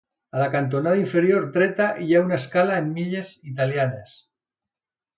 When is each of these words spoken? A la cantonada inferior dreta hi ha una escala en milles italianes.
A 0.35 0.39
la 0.43 0.45
cantonada 0.53 0.99
inferior 1.01 1.45
dreta 1.59 1.91
hi 2.05 2.15
ha 2.15 2.23
una 2.31 2.41
escala 2.41 2.81
en 2.85 2.91
milles 2.99 3.33
italianes. 3.55 4.21